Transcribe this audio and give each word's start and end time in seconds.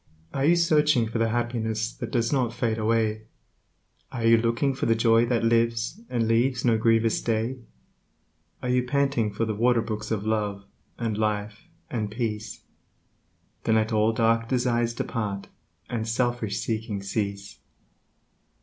Are 0.33 0.45
you 0.45 0.55
searching 0.55 1.07
for 1.07 1.19
the 1.19 1.29
happiness 1.29 1.93
that 1.93 2.09
does 2.09 2.33
not 2.33 2.55
fade 2.55 2.79
away? 2.79 3.27
Are 4.11 4.25
you 4.25 4.35
looking 4.35 4.73
for 4.73 4.87
the 4.87 4.95
joy 4.95 5.27
that 5.27 5.43
lives, 5.43 6.01
and 6.09 6.27
leaves 6.27 6.65
no 6.65 6.75
grievous 6.79 7.21
day? 7.21 7.59
Are 8.63 8.69
you 8.69 8.81
panting 8.81 9.31
for 9.31 9.45
the 9.45 9.53
waterbrooks 9.53 10.09
of 10.09 10.25
Love, 10.25 10.63
and 10.97 11.19
Life, 11.19 11.67
and 11.91 12.09
Peace? 12.09 12.61
Then 13.65 13.75
let 13.75 13.93
all 13.93 14.11
dark 14.11 14.49
desires 14.49 14.95
depart, 14.95 15.49
and 15.87 16.07
selfish 16.07 16.57
seeking 16.61 17.03
cease. 17.03 17.59